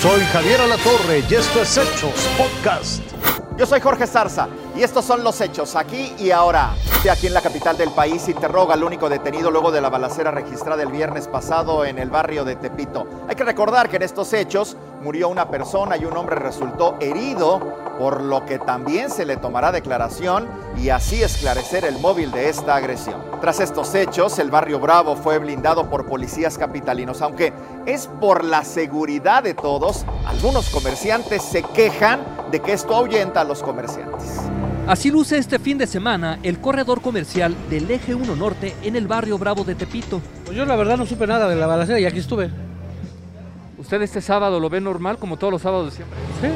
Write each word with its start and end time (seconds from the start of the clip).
Soy 0.00 0.22
Javier 0.32 0.58
Alatorre 0.62 1.22
y 1.28 1.34
esto 1.34 1.60
es 1.60 1.76
Hechos 1.76 2.26
Podcast. 2.38 3.02
Yo 3.58 3.66
soy 3.66 3.80
Jorge 3.80 4.06
Zarza 4.06 4.48
y 4.74 4.82
estos 4.82 5.04
son 5.04 5.22
los 5.22 5.38
hechos 5.42 5.76
aquí 5.76 6.14
y 6.18 6.30
ahora. 6.30 6.70
Aquí 7.08 7.26
en 7.26 7.34
la 7.34 7.40
capital 7.40 7.76
del 7.76 7.90
país 7.90 8.28
interroga 8.28 8.74
al 8.74 8.84
único 8.84 9.08
detenido 9.08 9.50
luego 9.50 9.72
de 9.72 9.80
la 9.80 9.88
balacera 9.88 10.30
registrada 10.30 10.82
el 10.82 10.90
viernes 10.92 11.28
pasado 11.28 11.84
en 11.84 11.98
el 11.98 12.10
barrio 12.10 12.44
de 12.44 12.56
Tepito. 12.56 13.06
Hay 13.26 13.34
que 13.34 13.42
recordar 13.42 13.88
que 13.88 13.96
en 13.96 14.02
estos 14.02 14.32
hechos 14.32 14.76
murió 15.02 15.28
una 15.28 15.48
persona 15.48 15.96
y 15.96 16.04
un 16.04 16.16
hombre 16.16 16.36
resultó 16.36 16.96
herido, 17.00 17.58
por 17.98 18.20
lo 18.20 18.44
que 18.44 18.58
también 18.58 19.10
se 19.10 19.24
le 19.24 19.38
tomará 19.38 19.72
declaración 19.72 20.46
y 20.76 20.90
así 20.90 21.22
esclarecer 21.22 21.84
el 21.84 21.98
móvil 21.98 22.30
de 22.30 22.48
esta 22.48 22.76
agresión. 22.76 23.20
Tras 23.40 23.60
estos 23.60 23.94
hechos, 23.94 24.38
el 24.38 24.50
barrio 24.50 24.78
Bravo 24.78 25.16
fue 25.16 25.38
blindado 25.38 25.88
por 25.88 26.06
policías 26.06 26.58
capitalinos, 26.58 27.22
aunque 27.22 27.52
es 27.86 28.08
por 28.20 28.44
la 28.44 28.62
seguridad 28.62 29.42
de 29.42 29.54
todos, 29.54 30.04
algunos 30.26 30.68
comerciantes 30.68 31.42
se 31.42 31.62
quejan 31.62 32.20
de 32.52 32.60
que 32.60 32.74
esto 32.74 32.94
ahuyenta 32.94 33.40
a 33.40 33.44
los 33.44 33.62
comerciantes. 33.62 34.38
Así 34.90 35.08
luce 35.08 35.38
este 35.38 35.60
fin 35.60 35.78
de 35.78 35.86
semana 35.86 36.40
el 36.42 36.58
corredor 36.58 37.00
comercial 37.00 37.54
del 37.70 37.88
Eje 37.88 38.12
1 38.12 38.34
Norte 38.34 38.74
en 38.82 38.96
el 38.96 39.06
barrio 39.06 39.38
Bravo 39.38 39.62
de 39.62 39.76
Tepito. 39.76 40.20
Pues 40.44 40.56
yo 40.56 40.64
la 40.66 40.74
verdad 40.74 40.96
no 40.96 41.06
supe 41.06 41.28
nada 41.28 41.48
de 41.48 41.54
la 41.54 41.68
balacera 41.68 42.00
y 42.00 42.06
aquí 42.06 42.18
estuve. 42.18 42.50
¿Usted 43.78 44.02
este 44.02 44.20
sábado 44.20 44.58
lo 44.58 44.68
ve 44.68 44.80
normal 44.80 45.16
como 45.18 45.36
todos 45.36 45.52
los 45.52 45.62
sábados 45.62 45.90
de 45.90 45.96
siempre? 45.96 46.18
Sí, 46.40 46.48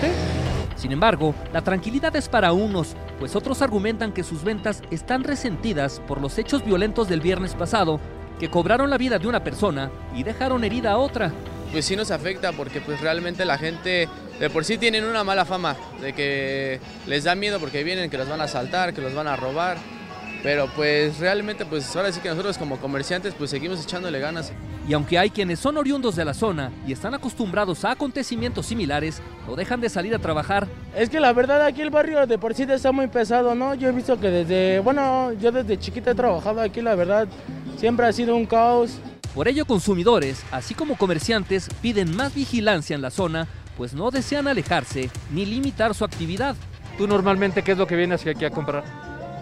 sí. 0.00 0.80
Sin 0.80 0.92
embargo, 0.92 1.34
la 1.52 1.62
tranquilidad 1.62 2.14
es 2.14 2.28
para 2.28 2.52
unos, 2.52 2.94
pues 3.18 3.34
otros 3.34 3.60
argumentan 3.62 4.12
que 4.12 4.22
sus 4.22 4.44
ventas 4.44 4.80
están 4.92 5.24
resentidas 5.24 6.00
por 6.06 6.20
los 6.20 6.38
hechos 6.38 6.64
violentos 6.64 7.08
del 7.08 7.20
viernes 7.20 7.54
pasado, 7.54 7.98
que 8.38 8.48
cobraron 8.48 8.90
la 8.90 8.96
vida 8.96 9.18
de 9.18 9.26
una 9.26 9.42
persona 9.42 9.90
y 10.14 10.22
dejaron 10.22 10.62
herida 10.62 10.92
a 10.92 10.98
otra. 10.98 11.32
Pues 11.72 11.84
sí 11.84 11.96
nos 11.96 12.12
afecta 12.12 12.52
porque 12.52 12.80
pues 12.80 13.00
realmente 13.00 13.44
la 13.44 13.58
gente 13.58 14.08
de 14.38 14.50
por 14.50 14.64
sí 14.64 14.78
tienen 14.78 15.04
una 15.04 15.24
mala 15.24 15.44
fama, 15.44 15.76
de 16.00 16.12
que 16.12 16.80
les 17.06 17.24
da 17.24 17.34
miedo 17.34 17.58
porque 17.58 17.82
vienen 17.84 18.10
que 18.10 18.18
los 18.18 18.28
van 18.28 18.40
a 18.40 18.44
asaltar, 18.44 18.92
que 18.92 19.00
los 19.00 19.14
van 19.14 19.28
a 19.28 19.36
robar. 19.36 19.78
Pero 20.42 20.68
pues 20.76 21.18
realmente 21.18 21.64
pues 21.64 21.96
ahora 21.96 22.12
sí 22.12 22.20
que 22.20 22.28
nosotros 22.28 22.56
como 22.58 22.76
comerciantes 22.76 23.34
pues 23.34 23.50
seguimos 23.50 23.82
echándole 23.82 24.20
ganas. 24.20 24.52
Y 24.88 24.92
aunque 24.92 25.18
hay 25.18 25.30
quienes 25.30 25.58
son 25.58 25.76
oriundos 25.76 26.14
de 26.14 26.24
la 26.24 26.34
zona 26.34 26.70
y 26.86 26.92
están 26.92 27.14
acostumbrados 27.14 27.84
a 27.84 27.92
acontecimientos 27.92 28.66
similares, 28.66 29.20
no 29.48 29.56
dejan 29.56 29.80
de 29.80 29.88
salir 29.88 30.14
a 30.14 30.20
trabajar. 30.20 30.68
Es 30.94 31.10
que 31.10 31.18
la 31.18 31.32
verdad 31.32 31.64
aquí 31.64 31.82
el 31.82 31.90
barrio 31.90 32.24
de 32.26 32.38
por 32.38 32.54
sí 32.54 32.62
está 32.62 32.92
muy 32.92 33.08
pesado, 33.08 33.54
¿no? 33.56 33.74
Yo 33.74 33.88
he 33.88 33.92
visto 33.92 34.20
que 34.20 34.28
desde, 34.28 34.78
bueno, 34.78 35.32
yo 35.32 35.50
desde 35.50 35.78
chiquita 35.78 36.12
he 36.12 36.14
trabajado 36.14 36.60
aquí, 36.60 36.80
la 36.80 36.94
verdad, 36.94 37.26
siempre 37.76 38.06
ha 38.06 38.12
sido 38.12 38.36
un 38.36 38.46
caos. 38.46 39.00
Por 39.34 39.48
ello 39.48 39.64
consumidores, 39.64 40.44
así 40.52 40.74
como 40.74 40.96
comerciantes, 40.96 41.68
piden 41.82 42.14
más 42.14 42.32
vigilancia 42.34 42.94
en 42.94 43.02
la 43.02 43.10
zona, 43.10 43.48
pues 43.76 43.94
no 43.94 44.10
desean 44.10 44.48
alejarse 44.48 45.10
ni 45.30 45.44
limitar 45.44 45.94
su 45.94 46.04
actividad. 46.04 46.56
¿Tú 46.96 47.06
normalmente 47.06 47.62
qué 47.62 47.72
es 47.72 47.78
lo 47.78 47.86
que 47.86 47.96
vienes 47.96 48.26
aquí 48.26 48.44
a 48.44 48.50
comprar? 48.50 48.84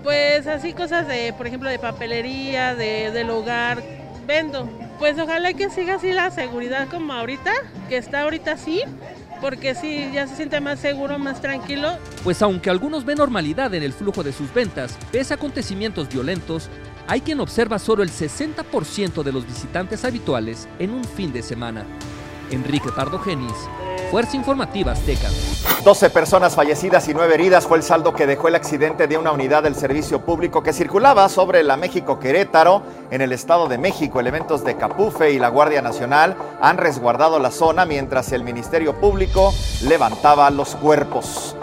Pues 0.03 0.47
así 0.47 0.73
cosas 0.73 1.09
de, 1.09 1.33
por 1.33 1.47
ejemplo, 1.47 1.71
de 1.71 1.79
papelería, 1.79 2.75
de, 2.75 3.11
del 3.11 3.31
hogar, 3.31 3.83
vendo. 4.27 4.69
Pues 4.99 5.19
ojalá 5.19 5.53
que 5.55 5.71
siga 5.71 5.95
así 5.95 6.13
la 6.13 6.31
seguridad 6.31 6.89
como 6.89 7.13
ahorita, 7.13 7.53
que 7.89 7.97
está 7.97 8.23
ahorita 8.23 8.53
así, 8.53 8.83
porque 9.41 9.75
sí, 9.75 10.11
ya 10.13 10.27
se 10.27 10.37
siente 10.37 10.61
más 10.61 10.81
seguro, 10.81 11.19
más 11.19 11.41
tranquilo. 11.41 11.97
Pues 12.23 12.43
aunque 12.43 12.71
algunos 12.71 13.05
ven 13.05 13.19
normalidad 13.19 13.73
en 13.75 13.83
el 13.83 13.93
flujo 13.93 14.23
de 14.23 14.33
sus 14.33 14.53
ventas, 14.53 14.99
pese 15.11 15.35
a 15.35 15.37
acontecimientos 15.37 16.09
violentos, 16.09 16.69
hay 17.07 17.21
quien 17.21 17.41
observa 17.41 17.79
solo 17.79 18.03
el 18.03 18.11
60% 18.11 19.23
de 19.23 19.33
los 19.33 19.47
visitantes 19.47 20.05
habituales 20.05 20.69
en 20.79 20.91
un 20.91 21.05
fin 21.05 21.33
de 21.33 21.43
semana. 21.43 21.85
Enrique 22.55 22.91
Pardo 22.91 23.19
Genis, 23.19 23.53
Fuerza 24.11 24.37
Informativa 24.37 24.93
Azteca. 24.93 25.29
12 25.83 26.11
personas 26.11 26.55
fallecidas 26.55 27.09
y 27.09 27.15
9 27.15 27.35
heridas 27.35 27.67
fue 27.67 27.79
el 27.79 27.83
saldo 27.83 28.15
que 28.15 28.27
dejó 28.27 28.49
el 28.49 28.55
accidente 28.55 29.07
de 29.09 29.19
una 29.19 29.33
unidad 29.33 29.65
del 29.65 29.75
servicio 29.75 30.25
público 30.25 30.63
que 30.63 30.73
circulaba 30.73 31.29
sobre 31.29 31.63
la 31.63 31.77
México 31.77 32.19
Querétaro 32.19 32.83
en 33.11 33.21
el 33.21 33.33
Estado 33.33 33.69
de 33.69 33.77
México. 33.77 34.21
Elementos 34.21 34.65
de 34.65 34.77
Capufe 34.77 35.33
y 35.33 35.39
la 35.39 35.49
Guardia 35.49 35.83
Nacional 35.83 36.37
han 36.63 36.79
resguardado 36.79 37.39
la 37.39 37.51
zona 37.51 37.85
mientras 37.85 38.33
el 38.33 38.45
Ministerio 38.45 38.95
Público 39.01 39.53
levantaba 39.83 40.49
los 40.51 40.77
cuerpos. 40.77 41.57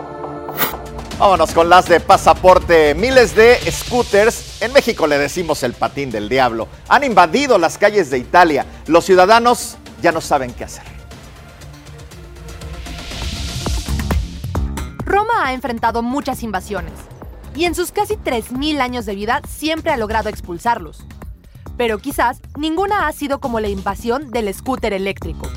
Vámonos 1.18 1.52
con 1.52 1.70
las 1.70 1.88
de 1.88 2.00
pasaporte. 2.00 2.96
Miles 2.96 3.36
de 3.36 3.60
scooters, 3.72 4.62
en 4.62 4.74
México 4.74 5.06
le 5.06 5.20
decimos 5.20 5.62
el 5.62 5.74
patín 5.74 6.10
del 6.10 6.28
diablo, 6.28 6.68
han 6.90 7.04
invadido 7.04 7.60
las 7.60 7.78
calles 7.78 8.10
de 8.10 8.18
Italia. 8.18 8.66
Los 8.88 9.06
ciudadanos 9.06 9.78
ya 10.02 10.12
no 10.12 10.22
saben 10.22 10.54
qué 10.54 10.64
hacer. 10.64 10.84
Roma 15.06 15.46
ha 15.46 15.54
enfrentado 15.54 16.02
muchas 16.04 16.42
invasiones 16.44 16.94
y 17.56 17.66
en 17.66 17.76
sus 17.76 17.92
casi 17.92 18.16
3.000 18.16 18.80
años 18.80 19.06
de 19.06 19.16
vida 19.16 19.42
siempre 19.48 19.92
ha 19.92 19.98
logrado 19.98 20.30
expulsarlos. 20.30 21.06
Pero 21.78 21.98
quizás 22.00 22.42
ninguna 22.58 23.08
ha 23.08 23.12
sido 23.12 23.40
como 23.40 23.60
la 23.60 23.68
invasión 23.68 24.32
del 24.32 24.54
scooter 24.54 24.94
eléctrico. 24.94 25.50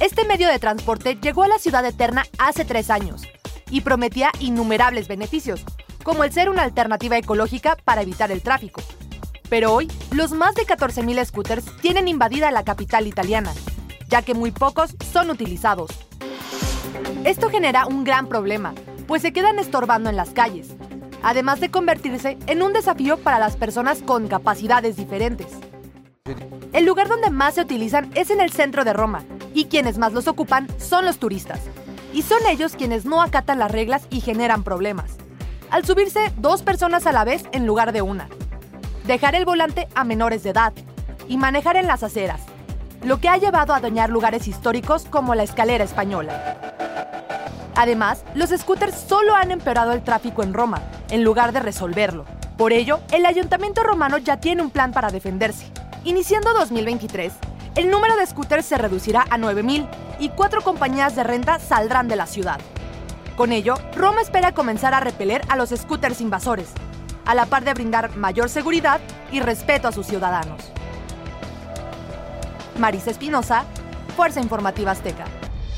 Este 0.00 0.24
medio 0.24 0.48
de 0.48 0.58
transporte 0.58 1.16
llegó 1.20 1.44
a 1.44 1.48
la 1.48 1.58
ciudad 1.58 1.84
eterna 1.84 2.24
hace 2.38 2.64
tres 2.64 2.90
años 2.90 3.22
y 3.70 3.82
prometía 3.82 4.32
innumerables 4.40 5.06
beneficios, 5.06 5.64
como 6.02 6.24
el 6.24 6.32
ser 6.32 6.48
una 6.48 6.62
alternativa 6.62 7.16
ecológica 7.16 7.76
para 7.84 8.02
evitar 8.02 8.32
el 8.32 8.42
tráfico. 8.42 8.82
Pero 9.52 9.74
hoy, 9.74 9.86
los 10.12 10.30
más 10.30 10.54
de 10.54 10.62
14.000 10.62 11.26
scooters 11.26 11.66
tienen 11.82 12.08
invadida 12.08 12.50
la 12.50 12.64
capital 12.64 13.06
italiana, 13.06 13.52
ya 14.08 14.22
que 14.22 14.32
muy 14.32 14.50
pocos 14.50 14.96
son 15.12 15.28
utilizados. 15.28 15.90
Esto 17.24 17.50
genera 17.50 17.84
un 17.84 18.02
gran 18.02 18.28
problema, 18.28 18.72
pues 19.06 19.20
se 19.20 19.34
quedan 19.34 19.58
estorbando 19.58 20.08
en 20.08 20.16
las 20.16 20.30
calles, 20.30 20.68
además 21.22 21.60
de 21.60 21.70
convertirse 21.70 22.38
en 22.46 22.62
un 22.62 22.72
desafío 22.72 23.18
para 23.18 23.38
las 23.38 23.56
personas 23.56 24.00
con 24.00 24.26
capacidades 24.26 24.96
diferentes. 24.96 25.48
El 26.72 26.86
lugar 26.86 27.08
donde 27.08 27.28
más 27.28 27.56
se 27.56 27.60
utilizan 27.60 28.10
es 28.14 28.30
en 28.30 28.40
el 28.40 28.52
centro 28.52 28.84
de 28.84 28.94
Roma, 28.94 29.22
y 29.52 29.66
quienes 29.66 29.98
más 29.98 30.14
los 30.14 30.28
ocupan 30.28 30.66
son 30.78 31.04
los 31.04 31.18
turistas. 31.18 31.60
Y 32.14 32.22
son 32.22 32.40
ellos 32.48 32.74
quienes 32.74 33.04
no 33.04 33.20
acatan 33.20 33.58
las 33.58 33.70
reglas 33.70 34.06
y 34.08 34.22
generan 34.22 34.64
problemas. 34.64 35.18
Al 35.68 35.84
subirse 35.84 36.32
dos 36.38 36.62
personas 36.62 37.06
a 37.06 37.12
la 37.12 37.24
vez 37.24 37.44
en 37.52 37.66
lugar 37.66 37.92
de 37.92 38.00
una. 38.00 38.28
Dejar 39.04 39.34
el 39.34 39.44
volante 39.44 39.88
a 39.96 40.04
menores 40.04 40.44
de 40.44 40.50
edad. 40.50 40.72
Y 41.28 41.36
manejar 41.36 41.76
en 41.76 41.88
las 41.88 42.04
aceras. 42.04 42.40
Lo 43.02 43.18
que 43.18 43.28
ha 43.28 43.36
llevado 43.36 43.74
a 43.74 43.80
dañar 43.80 44.10
lugares 44.10 44.46
históricos 44.46 45.06
como 45.10 45.34
la 45.34 45.42
escalera 45.42 45.82
española. 45.82 46.72
Además, 47.74 48.24
los 48.34 48.50
scooters 48.50 48.94
solo 48.94 49.34
han 49.34 49.50
empeorado 49.50 49.92
el 49.92 50.04
tráfico 50.04 50.44
en 50.44 50.54
Roma, 50.54 50.80
en 51.10 51.24
lugar 51.24 51.52
de 51.52 51.58
resolverlo. 51.58 52.26
Por 52.56 52.72
ello, 52.72 53.00
el 53.12 53.26
ayuntamiento 53.26 53.82
romano 53.82 54.18
ya 54.18 54.36
tiene 54.36 54.62
un 54.62 54.70
plan 54.70 54.92
para 54.92 55.10
defenderse. 55.10 55.66
Iniciando 56.04 56.52
2023, 56.52 57.32
el 57.74 57.90
número 57.90 58.16
de 58.16 58.26
scooters 58.26 58.66
se 58.66 58.78
reducirá 58.78 59.22
a 59.30 59.38
9.000 59.38 59.88
y 60.20 60.28
cuatro 60.28 60.60
compañías 60.62 61.16
de 61.16 61.24
renta 61.24 61.58
saldrán 61.58 62.06
de 62.06 62.16
la 62.16 62.26
ciudad. 62.26 62.60
Con 63.36 63.50
ello, 63.50 63.74
Roma 63.96 64.20
espera 64.20 64.52
comenzar 64.52 64.94
a 64.94 65.00
repeler 65.00 65.42
a 65.48 65.56
los 65.56 65.70
scooters 65.70 66.20
invasores, 66.20 66.68
a 67.24 67.34
la 67.34 67.46
par 67.46 67.64
de 67.64 67.74
brindar 67.74 68.16
mayor 68.16 68.48
seguridad 68.48 69.00
y 69.30 69.40
respeto 69.40 69.88
a 69.88 69.92
sus 69.92 70.06
ciudadanos. 70.06 70.60
Marisa 72.78 73.10
Espinosa, 73.10 73.64
Fuerza 74.16 74.40
Informativa 74.40 74.90
Azteca. 74.90 75.24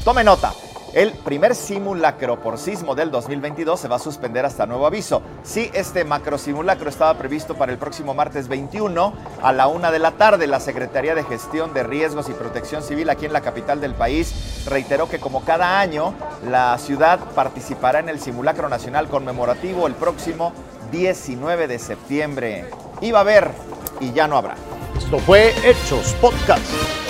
Tome 0.04 0.24
nota. 0.24 0.52
El 0.94 1.10
primer 1.10 1.56
simulacro 1.56 2.40
por 2.40 2.56
sismo 2.56 2.94
del 2.94 3.10
2022 3.10 3.80
se 3.80 3.88
va 3.88 3.96
a 3.96 3.98
suspender 3.98 4.46
hasta 4.46 4.64
nuevo 4.64 4.86
aviso. 4.86 5.22
Sí, 5.42 5.68
este 5.74 6.04
macro 6.04 6.38
simulacro 6.38 6.88
estaba 6.88 7.18
previsto 7.18 7.56
para 7.56 7.72
el 7.72 7.78
próximo 7.78 8.14
martes 8.14 8.46
21 8.46 9.12
a 9.42 9.52
la 9.52 9.66
una 9.66 9.90
de 9.90 9.98
la 9.98 10.12
tarde. 10.12 10.46
La 10.46 10.60
Secretaría 10.60 11.16
de 11.16 11.24
Gestión 11.24 11.74
de 11.74 11.82
Riesgos 11.82 12.28
y 12.28 12.32
Protección 12.32 12.84
Civil 12.84 13.10
aquí 13.10 13.26
en 13.26 13.32
la 13.32 13.40
capital 13.40 13.80
del 13.80 13.94
país 13.94 14.64
reiteró 14.68 15.08
que 15.08 15.18
como 15.18 15.44
cada 15.44 15.80
año 15.80 16.14
la 16.46 16.78
ciudad 16.78 17.18
participará 17.34 17.98
en 17.98 18.08
el 18.08 18.20
simulacro 18.20 18.68
nacional 18.68 19.08
conmemorativo 19.08 19.88
el 19.88 19.94
próximo 19.94 20.52
19 20.94 21.66
de 21.66 21.78
septiembre. 21.78 22.66
Iba 23.00 23.18
a 23.18 23.22
haber 23.22 23.50
y 24.00 24.12
ya 24.12 24.28
no 24.28 24.36
habrá. 24.36 24.54
Esto 24.96 25.18
fue 25.18 25.52
Hechos 25.64 26.14
Podcast. 26.20 27.03